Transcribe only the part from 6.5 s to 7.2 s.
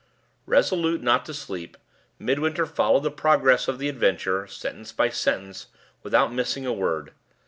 a word.